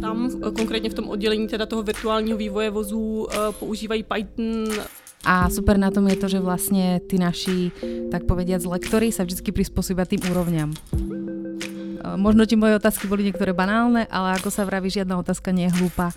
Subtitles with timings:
[0.00, 3.26] Tam konkrétně v tom oddělení teda toho virtuálního vývoje vozů
[3.58, 4.68] používají Python
[5.26, 7.74] a super na tom je to, že vlastne tí naši,
[8.14, 10.70] tak povediac, lektory sa vždy prispôsobia tým úrovňam.
[12.14, 15.82] Možno ti moje otázky boli niektoré banálne, ale ako sa vraví, žiadna otázka nie je
[15.82, 16.14] hlúpa.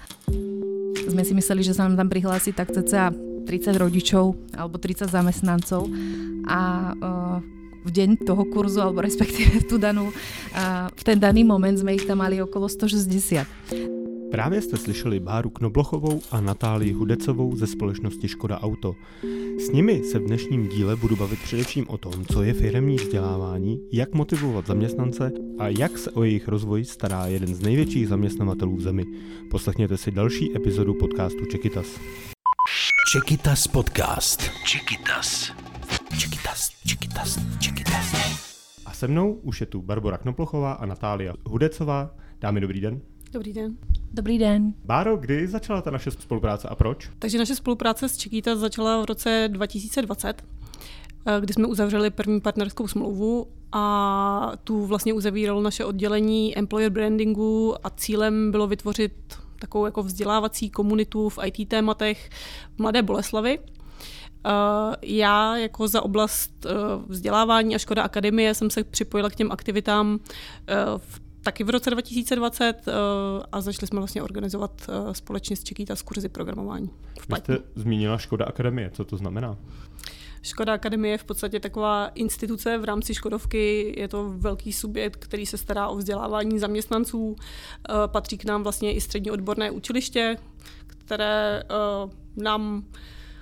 [1.09, 3.09] Si mysleli, že sa nám tam prihlási tak cca
[3.49, 5.89] 30 rodičov alebo 30 zamestnancov
[6.45, 7.41] a uh,
[7.85, 11.95] v deň toho kurzu, alebo respektíve v tu danú, uh, v ten daný moment sme
[11.95, 13.47] ich tam mali okolo 160.
[14.31, 18.95] Právě jste slyšeli Báru Knoblochovou a Natálii Hudecovou ze společnosti Škoda Auto.
[19.59, 23.79] S nimi se v dnešním díle budu bavit především o tom, co je firemní vzdělávání,
[23.91, 28.81] jak motivovat zaměstnance a jak se o jejich rozvoj stará jeden z největších zaměstnavatelů v
[28.81, 29.05] zemi.
[29.51, 31.99] Poslechněte si další epizodu podcastu Čekitas.
[33.11, 34.51] Čekitas podcast.
[34.65, 35.51] Čekitas.
[36.59, 38.13] Čekitas, Čekitas, Čekitas.
[38.85, 42.15] A se mnou už je tu Barbara Knoplochová a Natália Hudecová.
[42.41, 43.01] Dámy, dobrý den.
[43.31, 43.77] Dobrý den.
[44.13, 44.73] Dobrý den.
[44.85, 47.09] Báro, kdy začala ta naše spolupráce a proč?
[47.19, 50.43] Takže naše spolupráce s Čekýta začala v roce 2020,
[51.25, 57.75] eh, kdy jsme uzavřeli první partnerskou smlouvu a tu vlastně uzavíralo naše oddělení employer brandingu
[57.83, 59.13] a cílem bylo vytvořit
[59.59, 62.29] takovou jako vzdělávací komunitu v IT tématech
[62.77, 63.59] Mladé Boleslavy.
[64.45, 66.69] Eh, já jako za oblast eh,
[67.07, 70.19] vzdělávání a Škoda Akademie jsem se připojila k těm aktivitám
[70.97, 75.63] v taky v roce 2020 uh, eh, a začali jsme vlastně organizovat uh, společně s
[75.63, 76.89] Čekýta z kurzy programování.
[77.19, 79.57] V Vy jste zmínila Škoda Akademie, co to znamená?
[80.41, 85.45] Škoda Akademie je v podstatě taková instituce v rámci Škodovky, je to velký subjekt, který
[85.45, 87.25] se stará o vzdělávání zaměstnanců.
[87.27, 87.35] Uh,
[88.05, 90.37] patří k nám vlastně i střední odborné učiliště,
[90.87, 91.63] které
[92.35, 92.83] nám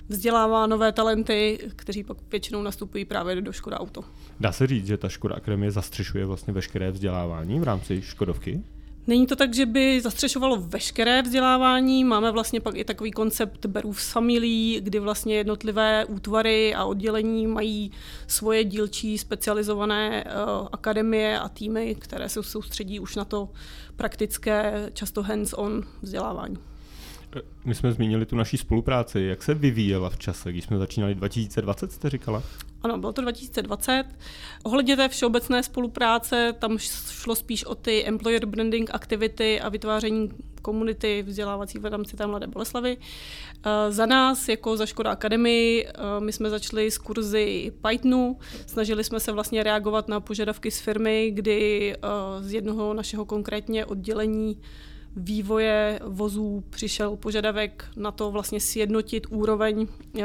[0.09, 4.03] vzdělává nové talenty, kteří pak většinou nastupují právě do Škoda Auto.
[4.39, 8.63] Dá se říct, že ta Škoda Akademie zastřešuje vlastně veškeré vzdělávání v rámci Škodovky?
[9.07, 12.03] Není to tak, že by zastřešovalo veškeré vzdělávání.
[12.03, 17.91] Máme vlastně pak i takový koncept Berův samilí, kdy vlastně jednotlivé útvary a oddělení mají
[18.27, 23.49] svoje dílčí specializované uh, akademie a týmy, které se soustředí už na to
[23.95, 26.57] praktické, často hands-on vzdělávání.
[27.65, 29.21] My jsme zmínili tu naší spolupráci.
[29.21, 32.43] Jak se vyvíjela v čase, když jsme začínali 2020, jste říkala?
[32.81, 34.03] Ano, bylo to 2020.
[34.63, 36.77] Ohledně té všeobecné spolupráce, tam
[37.11, 40.29] šlo spíš o ty employer branding aktivity a vytváření
[40.61, 42.97] komunity vzdělávací v rámci té Mladé Boleslavy.
[42.97, 49.03] Eh, za nás, jako za Škoda Academy, eh, my jsme začali s kurzy Pythonu, snažili
[49.03, 51.97] jsme se vlastně reagovat na požadavky z firmy, kdy eh,
[52.43, 54.57] z jednoho našeho konkrétně oddělení
[55.17, 60.23] vývoje vozů přišel požadavek na to vlastně sjednotit úroveň uh,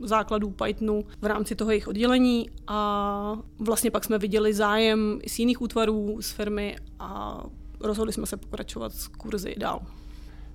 [0.00, 5.62] základů Pythonu v rámci toho jejich oddělení a vlastně pak jsme viděli zájem z jiných
[5.62, 7.40] útvarů z firmy a
[7.80, 9.80] rozhodli jsme se pokračovat s kurzy dál.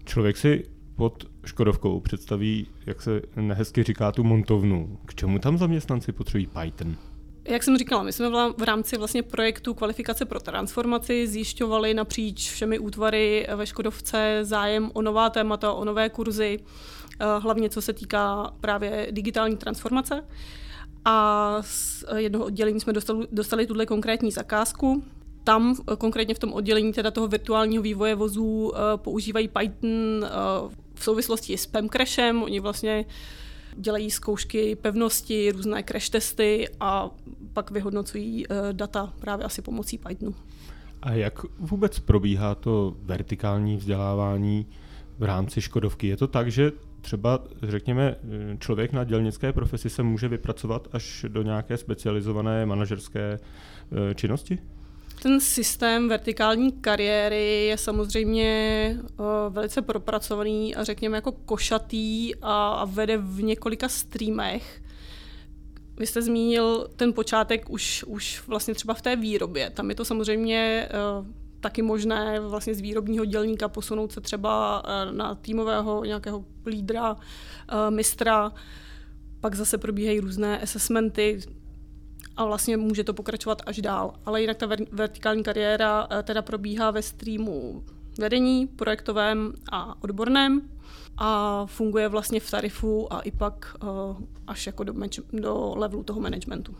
[0.05, 0.63] Člověk si
[0.95, 4.99] pod Škodovkou představí, jak se nehezky říká, tu montovnu.
[5.05, 6.95] K čemu tam zaměstnanci potřebují Python?
[7.47, 12.79] Jak jsem říkala, my jsme v rámci vlastně projektu Kvalifikace pro transformaci zjišťovali napříč všemi
[12.79, 16.59] útvary ve Škodovce zájem o nová témata, o nové kurzy,
[17.19, 20.25] eh, hlavně co se týká právě digitální transformace.
[21.05, 25.03] A z jednoho oddělení jsme dostali, dostali tuhle konkrétní zakázku.
[25.43, 30.29] Tam konkrétně v tom oddělení teda toho virtuálního vývoje vozů eh, používají Python eh,
[30.95, 32.43] v souvislosti s PEM crashem.
[32.43, 33.05] Oni vlastně
[33.77, 37.09] dělají zkoušky pevnosti, různé crash testy a
[37.53, 40.35] pak vyhodnocují eh, data právě asi pomocí Pythonu.
[41.01, 44.67] A jak vůbec probíhá to vertikální vzdělávání
[45.19, 46.07] v rámci Škodovky?
[46.07, 46.71] Je to tak, že
[47.01, 48.15] třeba, řekněme,
[48.59, 54.59] člověk na dělnické profesi se může vypracovat až do nějaké specializované manažerské eh, činnosti?
[55.21, 63.17] Ten systém vertikální kariéry je samozřejmě uh, velice propracovaný a řekněme jako košatý a, vede
[63.17, 64.81] v několika streamech.
[65.97, 69.69] Vy jste zmínil ten počátek už, už vlastně třeba v té výrobě.
[69.69, 70.89] Tam je to samozřejmě
[71.19, 71.27] uh,
[71.59, 77.15] taky možné vlastně z výrobního dělníka posunout se třeba uh, na týmového nějakého lídra,
[77.89, 78.51] mistra.
[79.39, 81.39] Pak zase probíhají různé assessmenty,
[82.37, 84.13] a vlastně může to pokračovat až dál.
[84.25, 87.83] Ale jinak ta vertikální kariéra eh, teda probíhá ve streamu
[88.17, 90.61] vedení, projektovém a odborném
[91.17, 93.89] a funguje vlastně v tarifu a i pak uh,
[94.47, 94.93] až jako do,
[95.33, 96.75] do levelu toho managementu.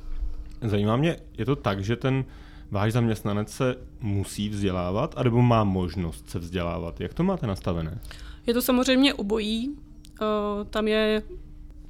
[0.62, 2.26] Zajímá mě, je to tak, že ten
[2.72, 7.02] váš zaměstnanec se musí vzdělávat, anebo má možnost se vzdělávat?
[7.02, 8.00] Jak to máte nastavené?
[8.48, 9.70] Je to samozřejmě obojí.
[9.70, 11.22] Uh, tam je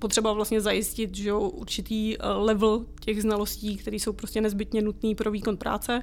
[0.06, 5.16] potřeba vlastně zajistit že jo, určitý eh, level těch znalostí, které jsou prostě nezbytně nutné
[5.16, 6.02] pro výkon práce.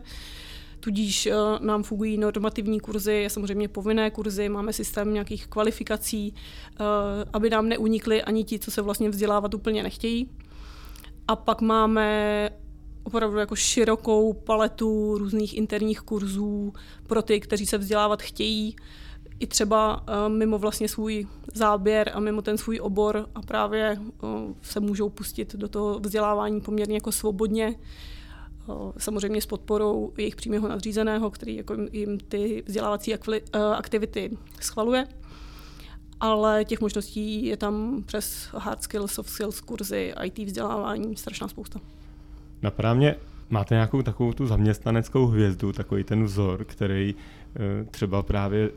[0.81, 6.85] tudíž eh, nám fungují normativní kurzy, samozřejmě povinné kurzy, máme systém nějakých kvalifikací, eh,
[7.33, 10.31] aby nám neunikli ani ti, co se vlastně vzdělávat úplně nechtějí.
[11.29, 12.51] A pak máme
[13.05, 16.73] opravdu jako širokou paletu různých interních kurzů
[17.07, 18.77] pro ty, kteří se vzdělávat chtějí,
[19.43, 23.99] i třeba mimo vlastně svůj záběr a mimo ten svůj obor a právě
[24.63, 27.75] se můžou pustit do toho vzdělávání poměrně jako svobodně
[28.99, 33.15] samozřejmě s podporou jejich přímého nadřízeného, který jako jim ty vzdělávací
[33.77, 35.07] aktivity schvaluje.
[36.21, 41.81] Ale těch možností je tam přes hard skills, soft skills, kurzy, IT vzdělávání strašná spousta.
[42.63, 43.17] Napadá mě,
[43.51, 47.15] máte nějakou takovou tu zaměstnaneckou hvězdu, takový ten vzor, který
[47.91, 48.71] třeba právě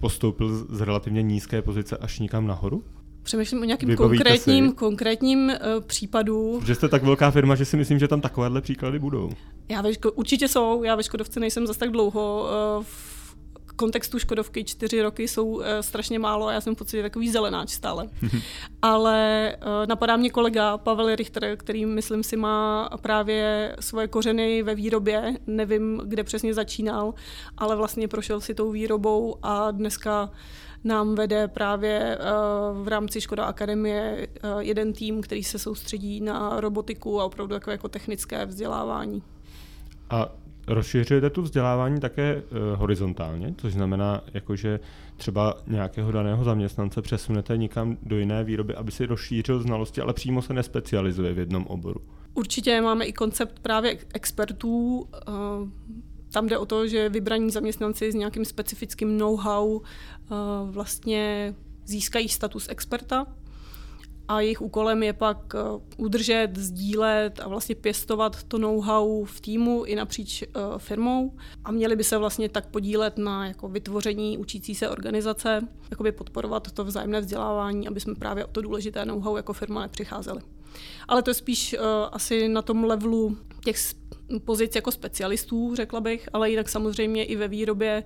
[0.00, 2.84] postoupil z relativně nízké pozice až někam nahoru?
[3.22, 6.60] Přemýšlím o nějakým konkrétním, konkrétním uh, případu.
[6.66, 9.30] Že jste tak velká firma, že si myslím, že tam takovéhle příklady budou.
[9.68, 10.82] Já ve určitě jsou.
[10.82, 12.46] Já ve Škodovce nejsem zase tak dlouho.
[12.78, 13.23] Uh, v
[13.76, 17.70] kontextu Škodovky čtyři roky jsou uh, strašně málo a já jsem v podstatě takový zelenáč
[17.70, 18.08] stále.
[18.82, 24.74] Ale uh, napadá mě kolega Pavel Richter, který myslím si má právě svoje kořeny ve
[24.74, 25.34] výrobě.
[25.46, 27.14] Nevím, kde přesně začínal,
[27.58, 30.30] ale vlastně prošel si tou výrobou a dneska
[30.84, 32.18] nám vede právě
[32.82, 34.28] v rámci Škoda Akademie
[34.58, 39.22] jeden tým, který se soustředí na robotiku a opravdu takové jako technické vzdělávání.
[40.10, 44.80] A rozšiřujete tu vzdělávání také uh, horizontálně, což znamená, jakože
[45.16, 50.42] třeba nějakého daného zaměstnance přesunete někam do jiné výroby, aby si rozšířil znalosti, ale přímo
[50.42, 52.00] se nespecializuje v jednom oboru.
[52.34, 55.08] Určitě máme i koncept právě expertů.
[55.28, 55.68] Uh,
[56.32, 59.80] tam jde o to, že vybraní zaměstnanci s nějakým specifickým know-how uh,
[60.70, 61.54] vlastně
[61.86, 63.26] získají status experta
[64.28, 69.84] a jejich úkolem je pak uh, udržet, sdílet a vlastně pěstovat to know-how v týmu
[69.84, 71.32] i napříč uh, firmou
[71.64, 76.72] a měli by se vlastně tak podílet na jako vytvoření učící se organizace, jakoby podporovat
[76.72, 80.40] to vzájemné vzdělávání, aby jsme právě o to důležité know-how jako firma nepřicházeli.
[81.08, 83.76] Ale to je spíš uh, asi na tom levelu těch
[84.44, 88.02] pozic jako specialistů, řekla bych, ale jinak samozřejmě i ve výrobě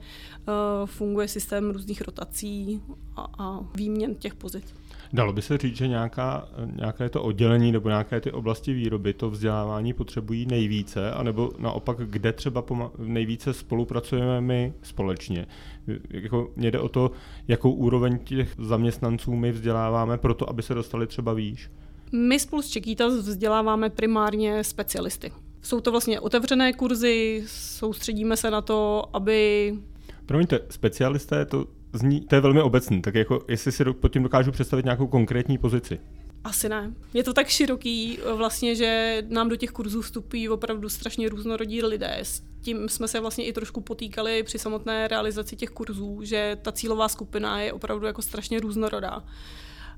[0.84, 2.82] funguje systém různých rotací
[3.16, 4.64] a, a výměn těch pozic.
[5.12, 9.30] Dalo by se říct, že nějaká, nějaké to oddělení nebo nějaké ty oblasti výroby to
[9.30, 12.64] vzdělávání potřebují nejvíce, anebo naopak, kde třeba
[12.98, 15.46] nejvíce spolupracujeme my společně.
[16.10, 17.10] Jako mě jde o to,
[17.48, 21.70] jakou úroveň těch zaměstnanců my vzděláváme pro to, aby se dostali třeba výš.
[22.12, 25.32] My spolu s Čekýtas vzděláváme primárně specialisty.
[25.62, 29.74] Jsou to vlastně otevřené kurzy, soustředíme se na to, aby...
[30.26, 34.52] Promiňte, specialisté, to, zní, to je velmi obecný, tak jako jestli si pod tím dokážu
[34.52, 36.00] představit nějakou konkrétní pozici.
[36.44, 36.94] Asi ne.
[37.14, 42.18] Je to tak široký vlastně, že nám do těch kurzů vstupují opravdu strašně různorodí lidé.
[42.22, 46.72] S tím jsme se vlastně i trošku potýkali při samotné realizaci těch kurzů, že ta
[46.72, 49.24] cílová skupina je opravdu jako strašně různorodá.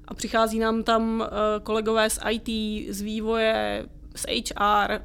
[0.04, 2.48] A přichází nám tam eh, kolegové z IT,
[2.94, 3.86] z vývoje,
[4.16, 5.00] z HR,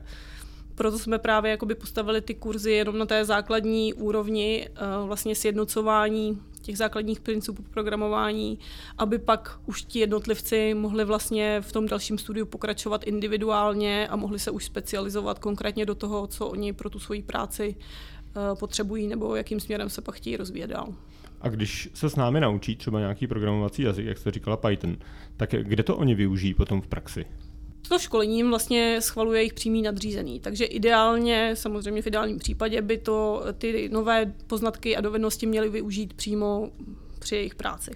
[0.75, 6.41] proto jsme právě jakoby postavili ty kurzy jenom na té základní úrovni eh, vlastně sjednocování
[6.65, 8.59] těch základních principů programování,
[8.97, 14.39] aby pak už ti jednotlivci mohli vlastně v tom dalším studiu pokračovat individuálně a mohli
[14.39, 19.35] se už specializovat konkrétně do toho, co oni pro tu svoji práci eh, potřebují nebo
[19.35, 20.93] jakým směrem se pak chtějí rozvíjet dál.
[21.41, 24.97] A když se s námi naučí třeba nějaký programovací jazyk, jak jste říkala Python,
[25.37, 27.25] tak kde to oni využijí potom v praxi?
[27.89, 30.39] To školením vlastně schvaluje jejich přímý nadřízený.
[30.39, 36.13] Takže ideálně, samozřejmě v ideálním případě, by to ty nové poznatky a dovednosti měly využít
[36.13, 36.69] přímo
[37.19, 37.91] při jejich práci.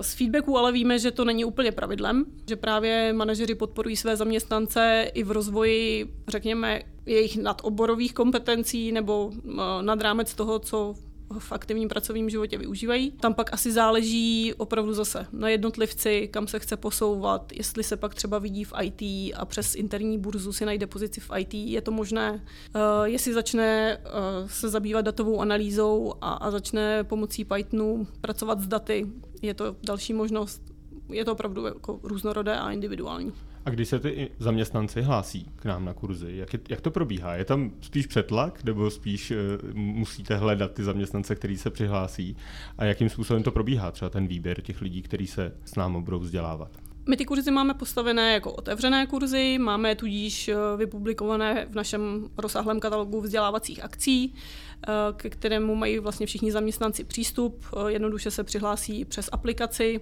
[0.00, 5.10] Z feedbacku ale víme, že to není úplně pravidlem, že právě manažeři podporují své zaměstnance
[5.14, 9.32] i v rozvoji, řekněme, jejich nadoborových kompetencí nebo
[9.80, 10.94] nad rámec toho, co
[11.38, 13.10] v aktivním pracovním životě využívají.
[13.10, 18.14] Tam pak asi záleží opravdu zase na jednotlivci, kam se chce posouvat, jestli se pak
[18.14, 19.02] třeba vidí v IT
[19.36, 22.32] a přes interní burzu si najde pozici v IT, je to možné.
[22.32, 29.06] Uh, jestli začne uh, se zabývat datovou analýzou a začne pomocí Pythonu pracovat s daty,
[29.42, 30.62] je to další možnost.
[31.08, 33.32] Je to opravdu jako různorodé a individuální.
[33.66, 37.34] A když se ty zaměstnanci hlásí k nám na kurzy, jak, je, jak to probíhá?
[37.34, 39.36] Je tam spíš přetlak, nebo spíš uh,
[39.74, 42.36] musíte hledat ty zaměstnance, který se přihlásí?
[42.78, 46.18] A jakým způsobem to probíhá, třeba ten výběr těch lidí, kteří se s námi budou
[46.18, 46.70] vzdělávat?
[47.08, 52.80] My ty kurzy máme postavené jako otevřené kurzy, máme tudíž eh, vypublikované v našem rozsáhlém
[52.80, 57.64] katalogu vzdělávacích akcí, eh, ke kterému mají vlastně všichni zaměstnanci přístup.
[57.88, 60.00] Jednoduše se přihlásí přes aplikaci,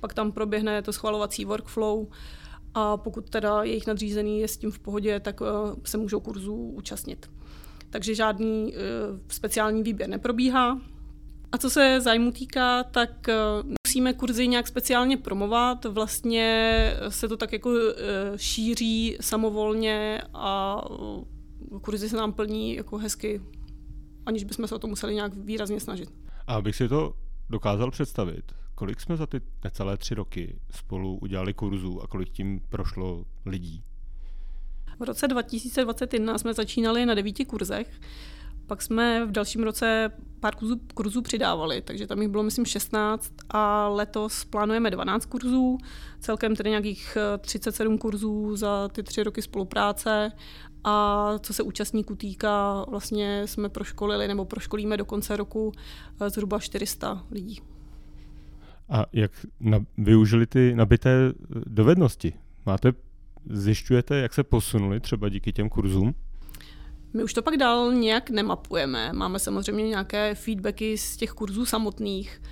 [0.00, 2.06] pak tam proběhne to schvalovací workflow
[2.74, 5.46] a pokud teda jejich nadřízený je s tím v pohodě, tak eh,
[5.84, 7.30] se můžou kurzů účastnit.
[7.90, 8.74] takže žádný
[9.28, 10.80] speciální výběr neprobíhá.
[11.52, 13.26] A co se zájmu týká, tak
[13.86, 15.84] musíme kurzy nějak speciálně promovat.
[15.84, 17.70] Vlastně se to tak jako
[18.36, 20.82] šíří samovolně a
[21.82, 23.42] kurzy se nám plní jako hezky,
[24.26, 26.10] aniž bychom se o to museli nějak výrazně snažit.
[26.46, 27.14] A abych si to
[27.50, 28.44] dokázal představit,
[28.78, 33.82] kolik jsme za ty necelé tři roky spolu udělali kurzů a kolik tím prošlo lidí?
[34.98, 38.00] V roce 2021 jsme začínali na devíti kurzech,
[38.66, 43.32] pak jsme v dalším roce pár kurzů, kurzů přidávali, takže tam jich bylo myslím 16
[43.50, 45.78] a letos plánujeme 12 kurzů,
[46.20, 50.32] celkem tedy nějakých 37 eh, kurzů za ty tři roky spolupráce
[50.84, 55.72] a co se účastníků týká, vlastně jsme proškolili nebo proškolíme do konce roku
[56.20, 57.60] eh, zhruba 400 lidí.
[58.88, 59.30] A jak
[59.60, 61.34] na, využili ty nabité eh,
[61.66, 62.32] dovednosti?
[62.66, 62.92] Máte,
[63.50, 66.14] zjišťujete, jak se posunuli třeba díky těm kurzům?
[67.14, 69.12] My už to pak dál nějak nemapujeme.
[69.12, 72.42] Máme samozřejmě nějaké feedbacky z těch kurzů samotných,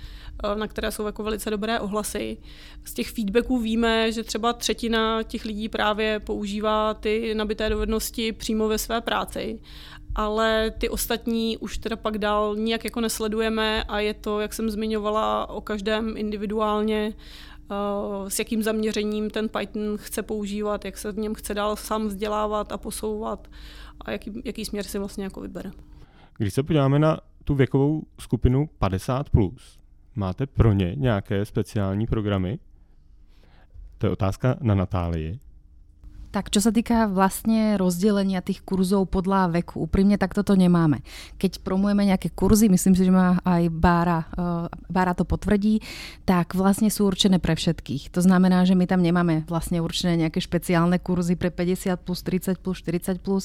[0.43, 2.37] eh, na které jsou jako velice dobré ohlasy.
[2.85, 8.67] Z těch feedbacků víme, že třeba třetina těch lidí právě používá ty nabité dovednosti přímo
[8.67, 9.59] ve své práci
[10.17, 14.69] ale ty ostatní už teda pak dál nijak jako nesledujeme a je to, jak jsem
[14.69, 17.13] zmiňovala, o každém individuálně,
[17.71, 22.07] uh, s jakým zaměřením ten Python chce používat, jak se v něm chce dál sám
[22.07, 23.47] vzdělávat a posouvat
[24.01, 25.71] a jaký, jaký směr si vlastně jako vybere.
[26.37, 29.79] Když se podíváme na tu věkovou skupinu 50+, plus,
[30.15, 32.59] máte pro ně nějaké speciální programy?
[33.97, 35.39] To je otázka na Natálii.
[36.27, 40.99] Tak čo sa týka vlastne rozdelenia tých kurzov podľa veku, úprimne tak toto nemáme.
[41.39, 45.79] Keď promujeme nejaké kurzy, myslím si, že má aj Bára, uh, Bára to potvrdí,
[46.27, 48.11] tak vlastne sú určené pre všetkých.
[48.11, 52.59] To znamená, že my tam nemáme vlastne určené nejaké špeciálne kurzy pre 50 plus, 30
[52.59, 53.43] plus, 40 plus.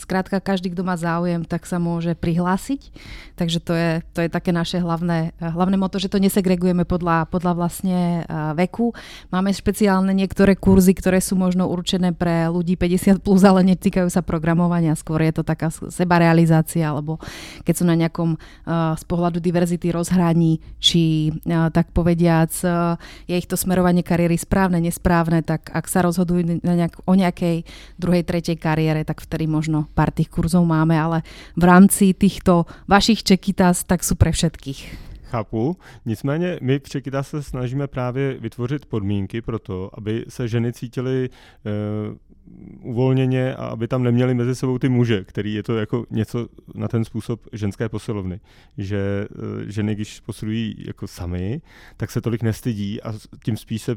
[0.00, 2.96] Skrátka, každý, kto má záujem, tak sa môže prihlásiť.
[3.36, 7.52] Takže to je, to je také naše hlavné, hlavné moto, že to nesegregujeme podľa, podľa
[7.60, 8.96] vlastne uh, veku.
[9.28, 14.24] Máme špeciálne niektoré kurzy, ktoré sú možno určené pre ľudí 50 plus, ale netýkajú sa
[14.24, 17.20] programovania, skôr je to taká sebarealizácia, alebo
[17.62, 22.96] keď sú na nejakom uh, z pohľadu diverzity rozhraní, či uh, tak povediac uh,
[23.28, 27.68] je ich to smerovanie kariéry správne, nesprávne, tak ak sa rozhodujú na nejak, o nejakej
[28.00, 33.22] druhej, tretej kariére, tak vtedy možno pár tých kurzov máme, ale v rámci týchto vašich
[33.22, 35.11] čekitas, tak sú pre všetkých.
[35.32, 40.72] Chápu, nicméně my při Kita se snažíme právě vytvořit podmínky pro to, aby se ženy
[40.72, 46.06] cítily uh, uvolněně a aby tam neměly mezi sebou ty muže, který je to jako
[46.10, 48.40] něco na ten způsob ženské posilovny.
[48.78, 51.60] Že uh, ženy, když posilují jako sami,
[51.96, 53.12] tak se tolik nestydí a
[53.44, 53.96] tím spíš se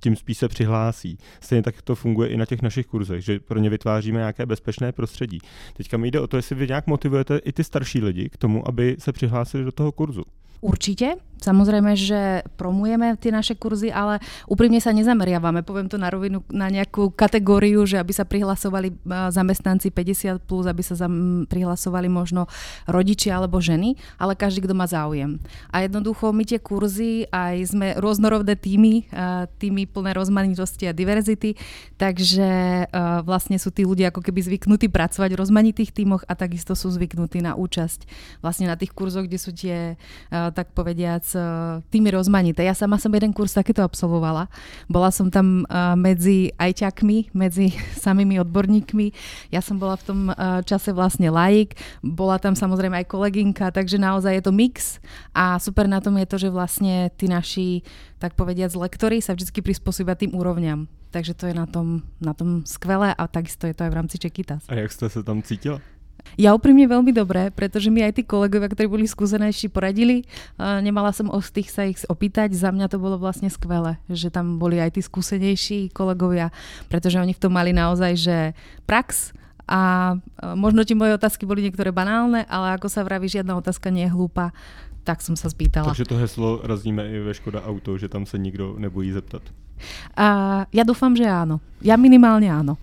[0.00, 1.18] tím spíš se přihlásí.
[1.40, 4.92] Stejně tak to funguje i na těch našich kurzech, že pro ně vytváříme nějaké bezpečné
[4.92, 5.38] prostředí.
[5.76, 8.68] Teďka mi jde o to, jestli vy nějak motivujete i ty starší lidi k tomu,
[8.68, 10.22] aby se přihlásili do toho kurzu.
[10.60, 11.16] Určite.
[11.36, 16.72] Samozrejme, že promujeme tie naše kurzy, ale úprimne sa nezameriavame, poviem to na rovinu, na
[16.72, 22.48] nejakú kategóriu, že aby sa prihlasovali zamestnanci 50+, plus, aby sa zam, prihlasovali možno
[22.88, 25.36] rodičia alebo ženy, ale každý, kto má záujem.
[25.68, 29.04] A jednoducho my tie kurzy aj sme rôznorodné týmy,
[29.60, 31.52] týmy plné rozmanitosti a diverzity,
[32.00, 32.88] takže
[33.28, 37.44] vlastne sú tí ľudia ako keby zvyknutí pracovať v rozmanitých týmoch a takisto sú zvyknutí
[37.44, 38.08] na účasť
[38.40, 40.00] vlastne na tých kurzoch, kde sú tie
[40.30, 41.25] tak povediac
[41.90, 42.62] tými rozmanité.
[42.62, 44.46] Ja sama som jeden kurz takéto absolvovala.
[44.86, 45.66] Bola som tam
[45.98, 47.72] medzi ajťakmi, medzi
[48.04, 49.10] samými odborníkmi.
[49.50, 50.20] Ja som bola v tom
[50.68, 55.00] čase vlastne laik, bola tam samozrejme aj kolegynka, takže naozaj je to mix
[55.32, 57.80] a super na tom je to, že vlastne tí naši,
[58.20, 60.86] tak povediac, lektory sa vždy prispôsobia tým úrovňam.
[61.14, 64.16] Takže to je na tom, na tom skvelé a takisto je to aj v rámci
[64.20, 64.68] Čekitas.
[64.68, 65.80] A jak ste sa tam cítila?
[66.34, 70.26] Ja úprimne veľmi dobré, pretože mi aj tí kolegovia, ktorí boli skúsenejší, poradili.
[70.58, 72.52] Nemala som o tých sa ich opýtať.
[72.52, 76.52] Za mňa to bolo vlastne skvelé, že tam boli aj tí skúsenejší kolegovia,
[76.90, 78.36] pretože oni v tom mali naozaj, že
[78.84, 79.32] prax
[79.66, 80.14] a
[80.54, 84.14] možno ti moje otázky boli niektoré banálne, ale ako sa vraví, žiadna otázka nie je
[84.14, 84.54] hlúpa,
[85.02, 85.90] tak som sa spýtala.
[85.90, 89.42] Takže to heslo razníme i ve Škoda Auto, že tam se nikdo nebojí zeptat.
[90.16, 91.60] A ja dúfam, že áno.
[91.84, 92.80] Ja minimálne áno.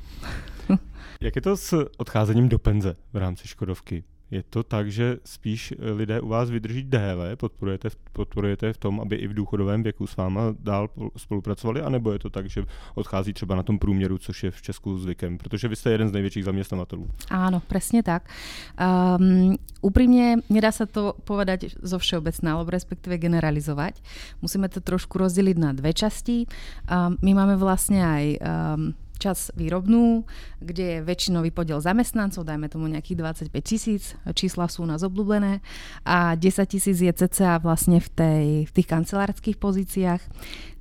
[1.23, 4.03] Jak je to s odcházením do penze v rámci Škodovky?
[4.31, 9.15] Je to tak, že spíš lidé u vás vydrží déle, podporujete, podporujete v tom, aby
[9.15, 12.65] i v důchodovém věku s váma dál spolupracovali, anebo je to tak, že
[12.95, 16.11] odchází třeba na tom průměru, což je v Česku zvykem, protože vy jste jeden z
[16.11, 17.07] největších zaměstnavatelů.
[17.29, 18.27] Áno, presne tak.
[18.75, 24.01] Um, úprimne, nedá sa to povedať zo všeobecná, alebo respektíve generalizovať.
[24.41, 26.49] Musíme to trošku rozdeliť na dve časti.
[26.89, 30.25] Um, my máme vlastne aj um, čas výrobnú,
[30.59, 34.03] kde je väčšinový podiel zamestnancov, dajme tomu nejakých 25 tisíc,
[34.35, 35.63] čísla sú u nás obľúbené
[36.03, 40.21] a 10 tisíc je cca vlastne v, tej, v tých kancelárských pozíciách.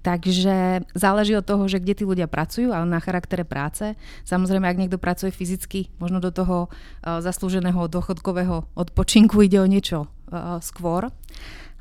[0.03, 3.95] Takže záleží od toho, že kde tí ľudia pracujú, ale na charaktere práce.
[4.27, 10.11] Samozrejme, ak niekto pracuje fyzicky, možno do toho uh, zaslúženého dôchodkového odpočinku ide o niečo
[10.11, 11.15] uh, skôr.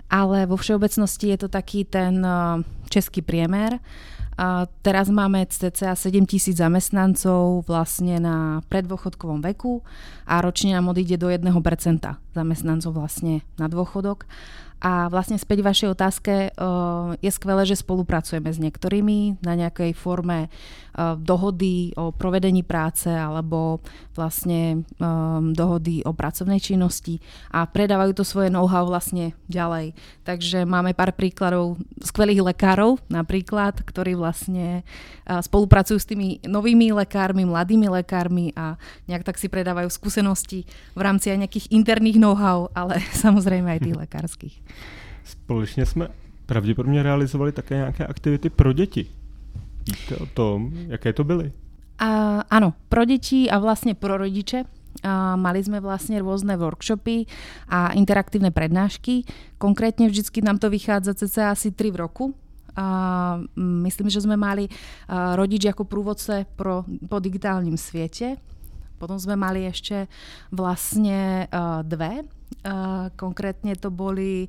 [0.06, 2.62] Ale vo všeobecnosti je to taký ten uh,
[2.94, 3.82] český priemer.
[4.42, 9.86] A teraz máme cca 7 tisíc zamestnancov vlastne na preddôchodkovom veku
[10.26, 11.46] a ročne nám odíde do 1%
[12.34, 14.26] zamestnancov vlastne na dôchodok.
[14.82, 16.52] A vlastne späť vašej otázke, eh,
[17.22, 23.80] je skvelé, že spolupracujeme s niektorými na nejakej forme eh, dohody o provedení práce alebo
[24.12, 29.96] vlastne um, dohody o pracovnej činnosti a predávajú to svoje know-how vlastne ďalej.
[30.28, 37.48] Takže máme pár príkladov skvelých lekárov napríklad, ktorí vlastne uh, spolupracujú s tými novými lekármi,
[37.48, 38.76] mladými lekármi a
[39.08, 43.98] nejak tak si predávajú skúsenosti v rámci aj nejakých interných know-how, ale samozrejme aj tých
[43.98, 44.56] lekárskych.
[45.26, 46.08] Společně jsme
[46.46, 49.10] pravděpodobně realizovali také nějaké aktivity pro děti.
[49.88, 51.52] Víte o tom, jaké to byly?
[52.02, 54.66] A, áno, pro deti a vlastne pro rodiče.
[55.06, 57.30] A mali sme vlastne rôzne workshopy
[57.70, 59.24] a interaktívne prednášky.
[59.58, 62.26] Konkrétne vždycky nám to vychádza cca asi 3 v roku.
[62.76, 64.66] A myslím, že sme mali
[65.10, 68.42] rodič ako prúvodce pro, po digitálnym svete.
[69.02, 70.06] Potom sme mali ešte
[70.54, 71.50] vlastne
[71.82, 72.22] dve.
[73.18, 74.46] Konkrétne to boli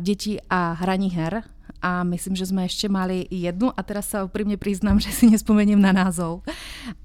[0.00, 1.44] deti a hraní her
[1.78, 5.78] a myslím, že sme ešte mali jednu a teraz sa úprimne priznám, že si nespomeniem
[5.78, 6.42] na názov.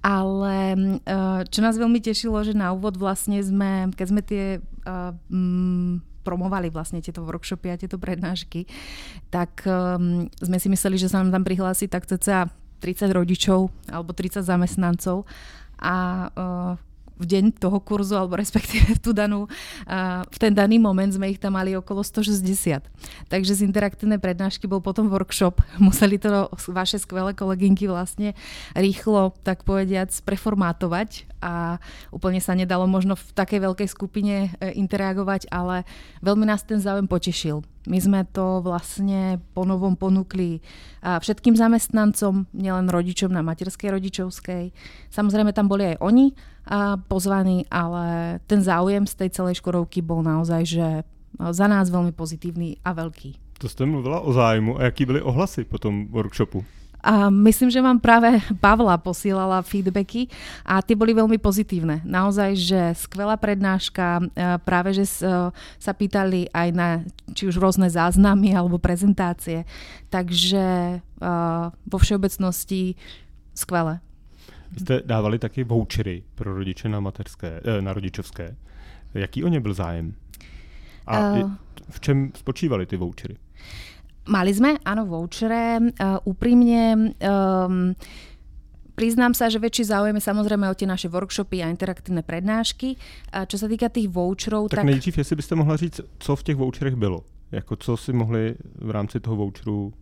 [0.01, 0.73] Ale
[1.05, 4.45] eh, čo nás veľmi tešilo, že na úvod vlastne sme, keď sme tie
[4.85, 8.65] um, promovali vlastne tieto workshopy a tieto prednášky,
[9.29, 12.49] tak um, si mysleli, že sa nám tam prihlási tak cca
[12.81, 15.23] 30 rodičov alebo 30 zamestnancov
[15.79, 16.75] a uh,
[17.23, 19.47] v deň toho kurzu, alebo respektíve v, tú danú,
[20.27, 22.83] v ten daný moment sme ich tam mali okolo 160.
[23.31, 25.63] Takže z interaktívnej prednášky bol potom workshop.
[25.79, 28.35] Museli to vaše skvelé kolegynky vlastne
[28.75, 31.79] rýchlo, tak povediac, preformátovať a
[32.11, 35.83] úplne sa nedalo možno v takej veľkej skupine e, interagovať, ale
[36.23, 37.63] veľmi nás ten záujem potešil.
[37.83, 40.63] My sme to vlastne ponovom ponúkli
[41.03, 44.71] všetkým zamestnancom, nielen rodičom na materskej rodičovskej.
[45.11, 46.31] Samozrejme tam boli aj oni
[47.11, 50.87] pozvaní, ale ten záujem z tej celej škodovky bol naozaj, že
[51.33, 53.59] za nás veľmi pozitívny a veľký.
[53.59, 56.63] To jste mluvila o zájmu a jaký byly ohlasy po tom workshopu?
[57.03, 60.31] A myslím, že vám práve Pavla posielala feedbacky
[60.63, 61.99] a tie boli veľmi pozitívne.
[62.07, 65.03] Naozaj, že skvelá prednáška, e, práve, že
[65.83, 67.03] sa pýtali aj na
[67.35, 69.67] či už rôzne záznamy alebo prezentácie.
[70.07, 70.99] Takže
[71.87, 72.95] vo všeobecnosti
[73.55, 74.03] skvelé.
[74.73, 78.55] Vy jste dávali taky vouchery pro rodiče na, materské, na rodičovské.
[79.13, 80.13] Jaký o ně byl zájem?
[81.07, 81.51] A uh,
[81.89, 83.37] v čem spočívali ty vouchery?
[84.23, 85.83] Mali sme, áno, vouchere.
[85.99, 87.91] Uh, úprimne um,
[88.93, 92.93] Priznám sa, že väčší záujem je samozrejme o tie naše workshopy a interaktívne prednášky.
[93.33, 94.85] A čo sa týka tých voucherov, tak...
[94.85, 97.25] Tak nejdřív, jestli byste mohla říct, co v těch voucherech bylo?
[97.51, 99.93] Jako co si mohli v rámci toho voucheru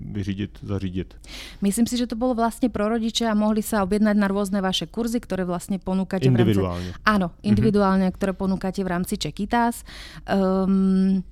[0.00, 1.16] vyřídit, zařídit.
[1.64, 4.84] Myslím si, že to bolo vlastne pro rodiče a mohli sa objednať na rôzne vaše
[4.84, 6.92] kurzy, ktoré vlastne ponúkate individuálne.
[6.92, 7.08] v rámci...
[7.08, 8.18] Áno, individuálne, mm-hmm.
[8.20, 9.88] ktoré ponúkate v rámci Čekitas.
[10.28, 11.24] Um,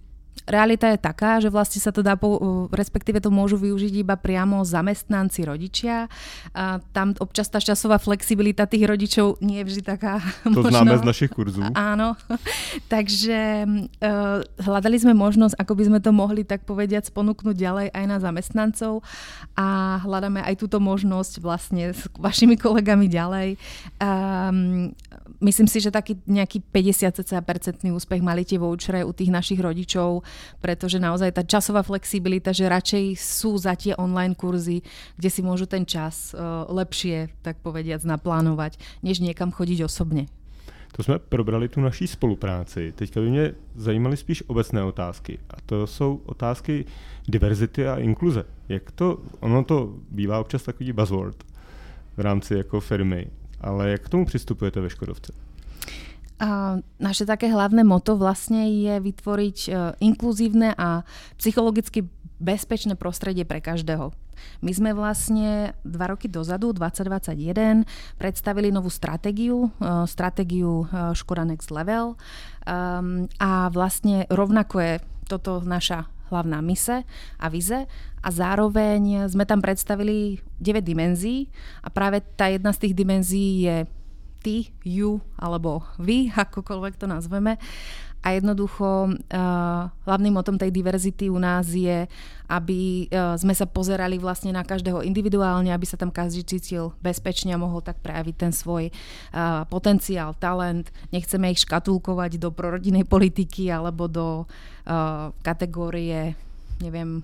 [0.50, 4.66] realita je taká, že vlastne sa to dá, po, respektíve to môžu využiť iba priamo
[4.66, 6.10] zamestnanci rodičia.
[6.52, 10.98] A tam občas tá časová flexibilita tých rodičov nie je vždy taká To možno, známe
[10.98, 11.62] z našich kurzů.
[11.72, 12.18] Áno.
[12.92, 18.04] Takže uh, hľadali sme možnosť, ako by sme to mohli tak povediať ponúknuť ďalej aj
[18.06, 19.06] na zamestnancov
[19.54, 23.48] a hľadáme aj túto možnosť vlastne s vašimi kolegami ďalej.
[24.00, 24.92] Um,
[25.40, 30.22] myslím si, že taký nejaký 50% úspech mali tie vouchere u tých našich rodičov,
[30.60, 34.84] pretože naozaj tá časová flexibilita, že radšej sú za tie online kurzy,
[35.16, 40.28] kde si môžu ten čas uh, lepšie, tak povediac, naplánovať, než niekam chodiť osobne.
[40.96, 42.92] To jsme probrali tu naší spolupráci.
[42.92, 45.38] Teďka by mě zajímaly spíš obecné otázky.
[45.50, 46.84] A to jsou otázky
[47.28, 48.44] diverzity a inkluze.
[48.68, 51.44] Jak to, ono to bývá občas takový buzzword
[52.16, 53.26] v rámci jako firmy.
[53.60, 55.32] Ale jak k tomu přistupujete ve Škodovce?
[56.40, 61.04] A naše také hlavné moto vlastne je vytvoriť uh, inkluzívne a
[61.36, 62.08] psychologicky
[62.40, 64.16] bezpečné prostredie pre každého.
[64.64, 67.84] My sme vlastne dva roky dozadu, 2021,
[68.16, 69.68] predstavili novú stratégiu,
[70.08, 74.92] stratégiu Škoda Next Level um, a vlastne rovnako je
[75.28, 77.02] toto naša hlavná mise
[77.36, 77.84] a vize
[78.20, 81.50] a zároveň sme tam predstavili 9 dimenzií
[81.82, 83.76] a práve tá jedna z tých dimenzií je
[84.40, 87.60] ty, you alebo vy, akokoľvek to nazveme
[88.20, 92.04] a jednoducho uh, hlavným motom tej diverzity u nás je,
[92.52, 97.56] aby uh, sme sa pozerali vlastne na každého individuálne, aby sa tam každý cítil bezpečne
[97.56, 100.92] a mohol tak prejaviť ten svoj uh, potenciál, talent.
[101.16, 104.44] Nechceme ich škatulkovať do prorodinej politiky alebo do
[105.44, 106.34] kategórie,
[106.82, 107.22] neviem,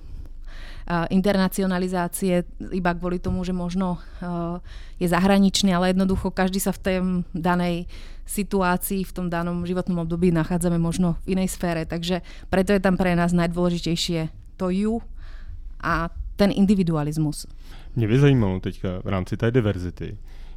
[1.10, 3.98] internacionalizácie iba kvôli tomu, že možno
[5.02, 6.98] je zahraničný, ale jednoducho každý sa v tej
[7.34, 7.90] danej
[8.26, 11.86] situácii v tom danom životnom období nachádzame možno v inej sfére.
[11.86, 14.98] Takže preto je tam pre nás najdôležitejšie to you
[15.78, 17.46] a ten individualismus.
[17.96, 20.16] Mě by zajímalo teďka v rámci té diverzity,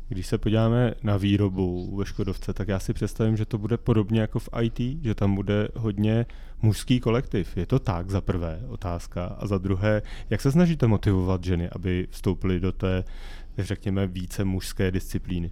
[0.09, 4.21] když se podíváme na výrobu ve Škodovce, tak já si představím, že to bude podobně
[4.21, 6.25] jako v IT, že tam bude hodně
[6.61, 7.57] mužský kolektiv.
[7.57, 9.25] Je to tak za prvé otázka.
[9.25, 13.03] A za druhé, jak se snažíte motivovat ženy, aby vstoupily do té,
[13.57, 15.51] řekněme, více mužské disciplíny?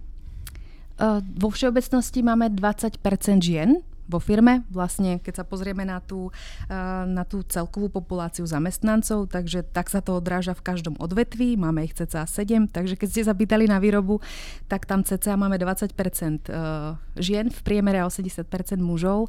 [1.38, 3.76] Vo všeobecnosti máme 20% žien
[4.08, 4.64] vo firme.
[4.72, 10.00] Vlastne, keď sa pozrieme na tú, uh, na tú celkovú populáciu zamestnancov, takže tak sa
[10.00, 11.60] to odráža v každom odvetví.
[11.60, 14.24] Máme ich cca 7, takže keď ste sa pýtali na výrobu,
[14.66, 18.48] tak tam cca máme 20% uh, žien, v priemere 80%
[18.80, 19.28] mužov.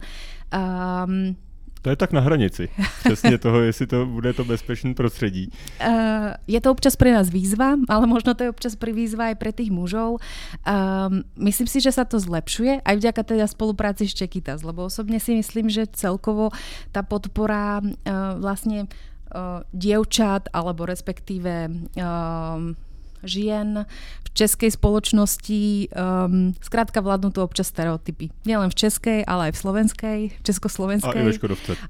[0.50, 1.36] Um,
[1.82, 2.70] to je tak na hranici.
[3.04, 5.52] Přesně toho, jestli to bude to bezpečné prostředí.
[5.88, 5.88] Uh,
[6.48, 9.52] je to občas pre nás výzva, ale možno to je občas pri výzva aj pre
[9.56, 10.20] tých mužov.
[10.68, 15.24] Um, myslím si, že sa to zlepšuje aj vďaka teda spolupráci s Čekitas, lebo osobne
[15.24, 16.52] si myslím, že celkovo
[16.92, 18.92] tá podpora uh, vlastne
[19.32, 22.76] uh, dievčat alebo respektíve uh,
[23.24, 23.84] žien
[24.24, 28.32] v českej spoločnosti um, zkrátka vládnu tu občas stereotypy.
[28.48, 31.12] Nielen v českej, ale aj v slovenskej, v československej.
[31.12, 31.28] A i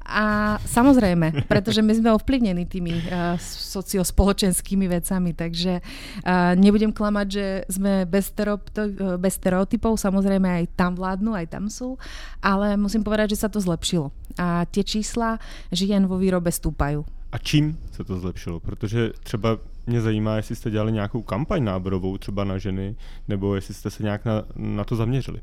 [0.01, 0.25] A
[0.65, 8.09] samozrejme, pretože my sme ovplyvnení tými uh, sociospoločenskými vecami, takže uh, nebudem klamať, že sme
[8.09, 12.01] bez, stereotypov, bez stereotypov, samozrejme aj tam vládnu, aj tam sú,
[12.41, 14.09] ale musím povedať, že sa to zlepšilo.
[14.41, 15.37] A tie čísla
[15.69, 17.18] žien vo výrobe stúpajú.
[17.31, 18.59] A čím se to zlepšilo?
[18.59, 22.95] Protože třeba mě zajímá, jestli jste dělali nějakou kampaň náborovou třeba na ženy,
[23.27, 25.41] nebo jestli jste se nějak na, na to zaměřili.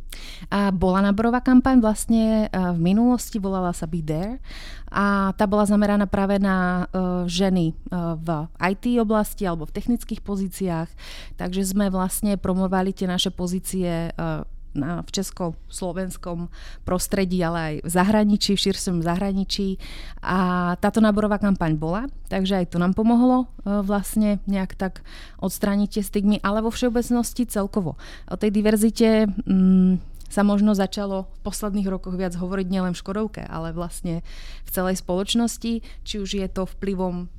[0.51, 4.39] A bola náborová kampaň vlastne v minulosti, volala sa Be There
[4.87, 10.23] a tá bola zameraná práve na uh, ženy uh, v IT oblasti alebo v technických
[10.23, 10.89] pozíciách,
[11.35, 16.53] takže sme vlastne promovali tie naše pozície uh, na, v česko-slovenskom
[16.85, 19.81] prostredí, ale aj v zahraničí, v širšom zahraničí.
[20.21, 25.01] A táto náborová kampaň bola, takže aj to nám pomohlo e, vlastne nejak tak
[25.41, 27.97] odstrániť tie stigmy, ale vo všeobecnosti celkovo.
[28.29, 33.43] O tej diverzite mm, sa možno začalo v posledných rokoch viac hovoriť nielen v Škodovke,
[33.47, 34.21] ale vlastne
[34.67, 37.33] v celej spoločnosti, či už je to vplyvom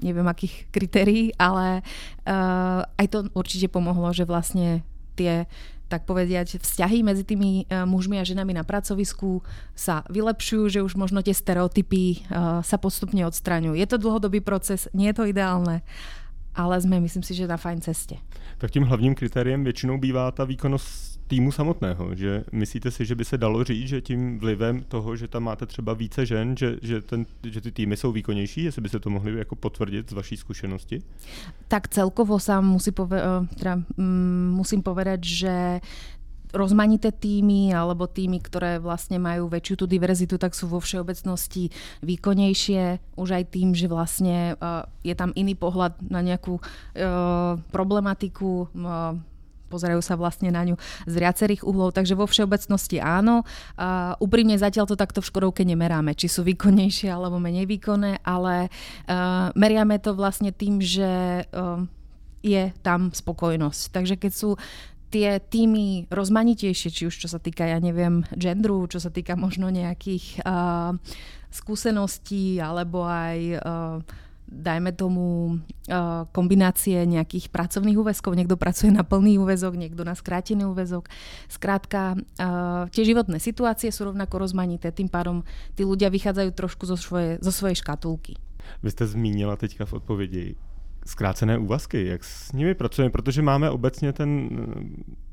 [0.00, 1.84] neviem akých kritérií, ale
[2.24, 4.80] uh, aj to určite pomohlo, že vlastne
[5.14, 5.44] tie
[5.90, 9.42] tak povediať, vzťahy medzi tými e, mužmi a ženami na pracovisku
[9.74, 12.18] sa vylepšujú, že už možno tie stereotypy e,
[12.62, 13.74] sa postupne odstraňujú.
[13.74, 15.82] Je to dlhodobý proces, nie je to ideálne,
[16.54, 18.16] ale sme, myslím si, že na fajn ceste.
[18.58, 22.14] Tak tím hlavním kritériem většinou bývá ta výkonnost týmu samotného.
[22.14, 25.66] Že myslíte si, že by se dalo říct, že tím vlivem toho, že tam máte
[25.66, 29.10] třeba více žen, že, že, ten, že ty týmy jsou výkonnější, jestli by se to
[29.10, 31.02] mohli jako potvrdit z vaší zkušenosti?
[31.68, 35.54] Tak celkovo sa musí pove- eh, teda, mm, musím povedať, že
[36.52, 41.70] rozmanité týmy alebo týmy, ktoré vlastne majú väčšiu tú diverzitu, tak sú vo všeobecnosti
[42.02, 48.68] výkonnejšie už aj tým, že vlastne uh, je tam iný pohľad na nejakú uh, problematiku,
[48.72, 49.16] uh,
[49.70, 50.74] pozerajú sa vlastne na ňu
[51.06, 53.46] z viacerých uhlov, takže vo všeobecnosti áno.
[53.78, 58.66] Uh, úprimne zatiaľ to takto v Škodovke nemeráme, či sú výkonnejšie alebo menej výkonné, ale
[58.66, 61.86] uh, meriame to vlastne tým, že uh,
[62.42, 63.94] je tam spokojnosť.
[63.94, 64.50] Takže keď sú
[65.10, 69.66] tie týmy rozmanitejšie, či už čo sa týka, ja neviem, genderu, čo sa týka možno
[69.68, 70.94] nejakých uh,
[71.50, 73.98] skúseností, alebo aj uh,
[74.50, 78.34] dajme tomu uh, kombinácie nejakých pracovných úväzkov.
[78.34, 81.06] Niekto pracuje na plný úväzok, niekto na skrátený úväzok.
[81.50, 85.42] Skrátka, uh, tie životné situácie sú rovnako rozmanité, tým pádom
[85.74, 88.38] tí ľudia vychádzajú trošku zo, svoje, zo svojej škatulky.
[88.82, 90.44] Vy jste zmínila teďka v odpovědi
[91.06, 94.48] zkrácené úvazky, jak s nimi pracujeme, protože máme obecně ten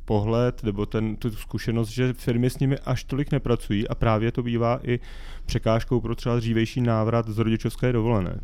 [0.06, 4.44] pohled nebo ten, tu zkušenost, že firmy s nimi až tolik nepracují a právě to
[4.44, 5.00] bývá i
[5.46, 8.40] překážkou pro třeba dřívejší návrat z rodičovské dovolené.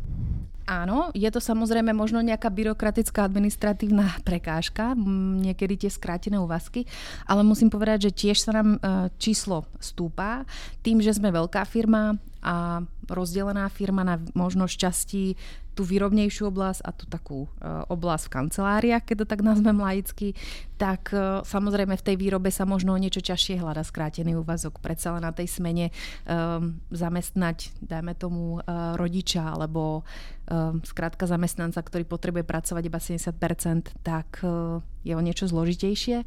[0.64, 6.88] Áno, je to samozrejme možno nejaká byrokratická administratívna prekážka, niekedy tie skrátené úvazky,
[7.28, 8.78] ale musím povedať, že tiež sa nám e,
[9.20, 10.48] číslo stúpa
[10.80, 15.34] tým, že sme veľká firma a rozdelená firma na možno časti
[15.74, 20.38] tú výrobnejšiu oblasť a tú takú uh, oblasť v kanceláriách, keď to tak nazvem laicky,
[20.78, 24.78] tak uh, samozrejme v tej výrobe sa možno niečo ťažšie hľada skrátený úvazok.
[24.78, 30.06] Predsa len na tej smene um, zamestnať, dajme tomu, uh, rodiča alebo
[30.46, 36.22] um, skrátka zamestnanca, ktorý potrebuje pracovať iba 70%, tak uh, je o niečo zložitejšie.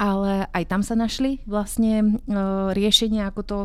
[0.00, 3.58] Ale aj tam sa našli vlastne uh, riešenia, ako to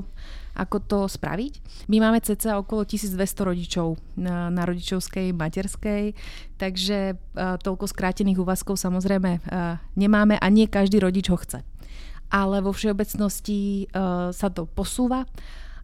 [0.57, 1.61] ako to spraviť.
[1.85, 3.13] My máme cca okolo 1200
[3.45, 6.17] rodičov na, na rodičovskej, materskej,
[6.57, 9.37] takže uh, toľko skrátených úvazkov samozrejme
[9.93, 11.61] nemáme a nie každý rodič ho chce.
[12.33, 15.29] Ale vo všeobecnosti uh, sa to posúva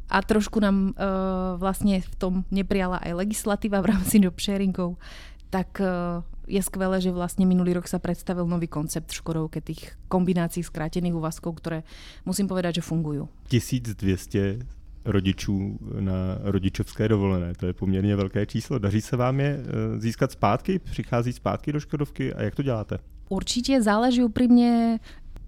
[0.09, 4.97] a trošku nám uh, vlastne v tom neprijala aj legislatíva v rámci job sharingov,
[5.53, 5.77] tak
[6.47, 11.59] je skvelé, že vlastne minulý rok sa predstavil nový koncept Škodovke tých kombinácií skrátených úvazkov,
[11.59, 11.87] ktoré
[12.27, 13.29] musím povedať, že fungujú.
[13.47, 17.53] 1200 rodičů na rodičovské dovolené.
[17.53, 18.79] To je poměrně velké číslo.
[18.79, 20.79] Daří se vám je eh, získat zpátky?
[20.79, 22.97] Přichází zpátky do Škodovky a jak to děláte?
[23.29, 24.99] Určite záleží úprimne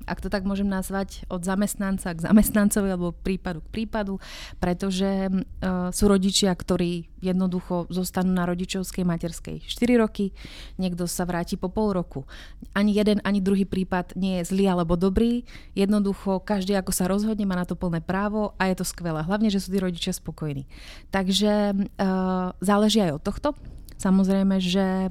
[0.05, 4.21] ak to tak môžem nazvať, od zamestnanca k zamestnancovi alebo prípadu k prípadu,
[4.61, 10.31] pretože uh, sú rodičia, ktorí jednoducho zostanú na rodičovskej materskej 4 roky,
[10.77, 12.29] niekto sa vráti po pol roku.
[12.77, 15.41] Ani jeden, ani druhý prípad nie je zlý alebo dobrý,
[15.73, 19.25] jednoducho každý ako sa rozhodne, má na to plné právo a je to skvelé.
[19.25, 20.69] Hlavne, že sú tí rodičia spokojní.
[21.09, 23.49] Takže uh, záleží aj od tohto.
[23.95, 25.09] Samozrejme, že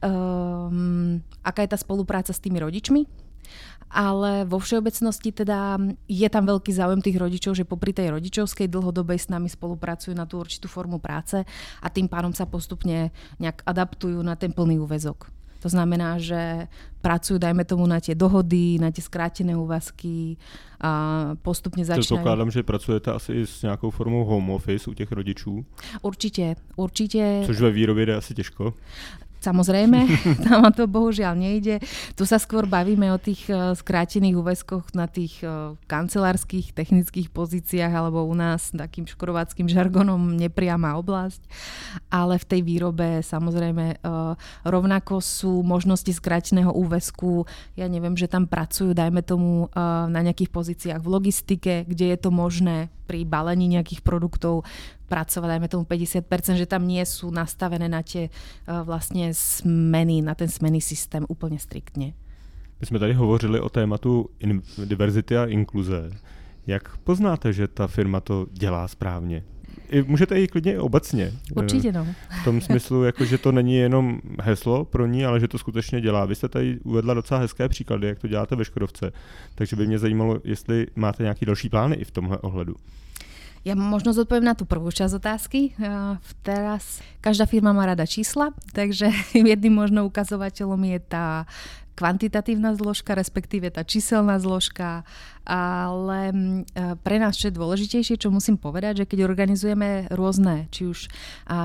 [0.00, 3.23] um, aká je tá spolupráca s tými rodičmi,
[3.94, 5.78] ale vo všeobecnosti teda
[6.10, 10.26] je tam veľký záujem tých rodičov, že popri tej rodičovskej dlhodobej s nami spolupracujú na
[10.26, 11.46] tú určitú formu práce
[11.78, 15.30] a tým pádom sa postupne nejak adaptujú na ten plný úvezok.
[15.64, 16.68] To znamená, že
[17.00, 20.36] pracujú, dajme tomu, na tie dohody, na tie skrátené úvazky
[20.76, 22.20] a postupne začínajú...
[22.20, 25.64] Předpokládám, že pracujete asi s nějakou formou home office u těch rodičů.
[26.04, 27.48] Určite, určite.
[27.48, 28.74] Což ve výrobě jde asi těžko.
[29.44, 30.08] Samozrejme,
[30.48, 31.84] tam to bohužiaľ nejde.
[32.16, 37.92] Tu sa skôr bavíme o tých eh, skrátených úväzkoch na tých eh, kancelárskych technických pozíciách
[37.92, 41.44] alebo u nás takým škorováckým žargonom nepriama oblasť.
[42.08, 43.96] Ale v tej výrobe samozrejme eh,
[44.64, 47.44] rovnako sú možnosti skráteného úväzku.
[47.76, 52.30] Ja neviem, že tam pracujú, dajme tomu, na nejakých pozíciách v logistike, kde je to
[52.30, 54.64] možné pri balení nejakých produktov
[55.08, 60.34] pracovať, dajme tomu 50%, že tam nie sú nastavené na tie uh, vlastne smeny, na
[60.34, 62.14] ten smený systém úplně striktně.
[62.80, 64.28] My jsme tady hovořili o tématu
[64.84, 66.10] diverzity a inkluze.
[66.66, 69.44] Jak poznáte, že ta firma to dělá správně?
[69.90, 71.32] I, můžete i klidně obecně.
[71.56, 72.06] Určitě no.
[72.40, 76.00] V tom smyslu, jako, že to není jenom heslo pro ní, ale že to skutečně
[76.00, 76.24] dělá.
[76.24, 79.12] Vy jste tady uvedla docela hezké příklady, jak to děláte ve Škodovce.
[79.54, 82.74] Takže by mě zajímalo, jestli máte nějaký další plány i v tomhle ohledu.
[83.64, 85.72] Ja možno zodpoviem na tú prvú časť otázky.
[86.44, 91.48] Teraz každá firma má rada čísla, takže jedným možno ukazovateľom je tá
[91.94, 95.06] kvantitatívna zložka, respektíve tá číselná zložka,
[95.46, 100.66] ale mm, e, pre nás, čo je dôležitejšie, čo musím povedať, že keď organizujeme rôzne,
[100.74, 101.06] či už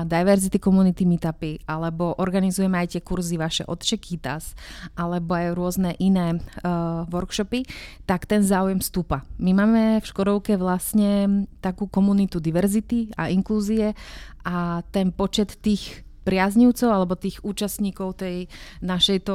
[0.06, 4.54] diversity community meetupy, alebo organizujeme aj tie kurzy vaše od Čekýtas,
[4.94, 7.64] alebo aj rôzne iné uh, workshopy,
[8.04, 9.24] tak ten záujem stúpa.
[9.40, 13.96] My máme v Škodovke vlastne takú komunitu diverzity a inklúzie
[14.44, 18.46] a ten počet tých priaznivcov alebo tých účastníkov tej
[18.78, 19.34] našej to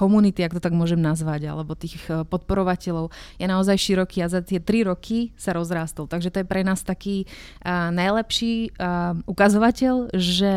[0.00, 4.40] komunity, ak to tak môžem nazvať, alebo tých e, podporovateľov je naozaj široký a za
[4.40, 6.08] tie tri roky sa rozrástol.
[6.08, 10.54] Takže to je pre nás taký uh, najlepší uh, ukazovateľ, že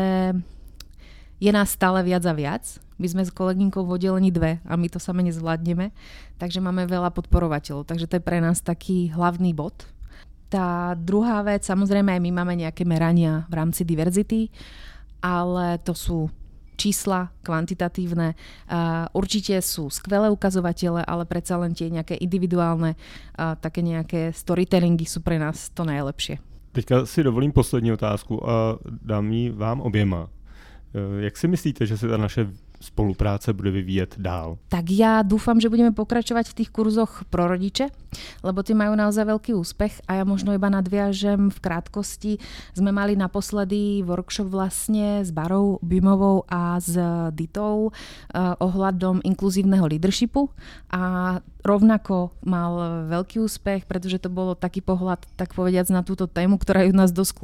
[1.42, 2.64] je nás stále viac a viac.
[2.96, 5.90] My sme s kolegynkou v oddelení dve a my to same nezvládneme,
[6.38, 7.90] takže máme veľa podporovateľov.
[7.90, 9.74] Takže to je pre nás taký hlavný bod.
[10.46, 14.54] Tá druhá vec, samozrejme aj my máme nejaké merania v rámci diverzity
[15.24, 16.28] ale to sú
[16.76, 18.36] čísla kvantitatívne.
[19.16, 22.98] Určite sú skvelé ukazovatele, ale predsa len tie nejaké individuálne,
[23.64, 26.42] také nejaké storytellingy sú pre nás to najlepšie.
[26.74, 30.28] Teďka si dovolím poslední otázku a dám ji vám oběma.
[31.18, 32.50] Jak si myslíte, že se ta naše
[32.84, 34.60] spolupráce bude vyvíjet dál?
[34.68, 37.88] Tak ja dúfam, že budeme pokračovať v tých kurzoch pro rodiče,
[38.44, 42.32] lebo ty majú naozaj veľký úspech a ja možno iba nadviažem v krátkosti.
[42.76, 46.94] Sme mali naposledy workshop vlastne s Barou Bimovou a s
[47.32, 50.52] Ditou uh, ohľadom inkluzívneho leadershipu
[50.92, 56.60] a rovnako mal veľký úspech, pretože to bolo taký pohľad, tak povediac, na túto tému,
[56.60, 57.40] ktorá je u nás dosť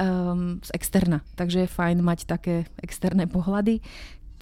[0.00, 1.20] um, z externa.
[1.36, 3.84] Takže je fajn mať také externé pohľady.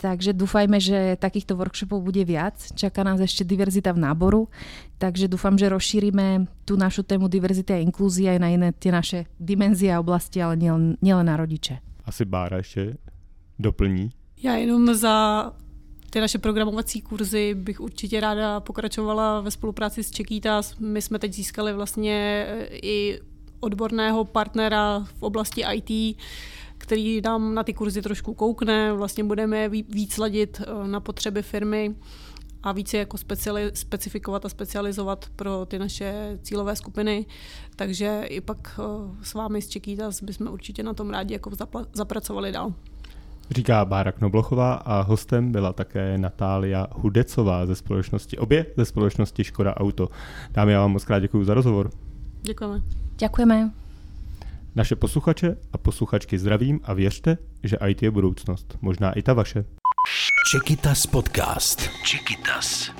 [0.00, 2.56] Takže dúfajme, že takýchto workshopov bude viac.
[2.72, 4.48] Čaká nás ešte diverzita v náboru,
[4.96, 9.28] takže dúfam, že rozšírime tú našu tému diverzity a inklúzie aj na iné tie naše
[9.36, 11.84] dimenzie a oblasti, ale nielen, nielen na rodiče.
[12.08, 12.96] Asi Bára ještě
[13.58, 14.10] doplní.
[14.42, 15.52] Já jenom za
[16.10, 20.78] ty naše programovací kurzy bych určitě ráda pokračovala ve spolupráci s Čekýtas.
[20.78, 23.20] My jsme teď získali vlastně i
[23.60, 26.16] odborného partnera v oblasti IT,
[26.90, 31.94] který nám na ty kurzy trošku koukne, vlastně budeme víc ladit eh, na potřeby firmy
[32.62, 37.26] a více jako speciali, specifikovat a specializovat pro ty naše cílové skupiny.
[37.76, 38.82] Takže i pak eh,
[39.22, 42.72] s vámi z Čekýtas bychom určitě na tom rádi jako zapla, zapracovali dál.
[43.50, 49.76] Říká Bára Knoblochová a hostem byla také Natália Hudecová ze společnosti, obě ze společnosti Škoda
[49.76, 50.08] Auto.
[50.52, 51.90] Dámy, já vám moc krát děkuji za rozhovor.
[52.42, 52.82] Děkujeme.
[53.18, 53.70] Děkujeme.
[54.74, 58.78] Naše posluchače a posluchačky zdravím a věřte, že IT je budoucnost.
[58.80, 59.64] Možná i ta vaše.
[60.52, 61.90] Čekytas podcast.
[62.04, 62.99] Čekytas.